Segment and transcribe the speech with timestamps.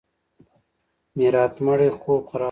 [1.17, 2.39] میرات مړی خوب خراب شو.